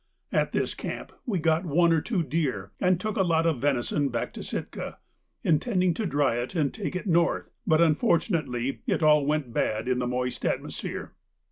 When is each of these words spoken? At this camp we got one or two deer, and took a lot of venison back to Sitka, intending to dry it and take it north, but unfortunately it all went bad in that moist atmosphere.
At 0.31 0.51
this 0.51 0.73
camp 0.73 1.11
we 1.27 1.37
got 1.37 1.63
one 1.63 1.93
or 1.93 2.01
two 2.01 2.23
deer, 2.23 2.71
and 2.79 2.99
took 2.99 3.17
a 3.17 3.21
lot 3.21 3.45
of 3.45 3.61
venison 3.61 4.09
back 4.09 4.33
to 4.33 4.41
Sitka, 4.41 4.97
intending 5.43 5.93
to 5.93 6.07
dry 6.07 6.37
it 6.37 6.55
and 6.55 6.73
take 6.73 6.95
it 6.95 7.05
north, 7.05 7.51
but 7.67 7.81
unfortunately 7.81 8.81
it 8.87 9.03
all 9.03 9.27
went 9.27 9.53
bad 9.53 9.87
in 9.87 9.99
that 9.99 10.07
moist 10.07 10.43
atmosphere. 10.43 11.13